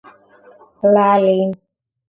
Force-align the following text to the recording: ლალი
ლალი 0.95 1.37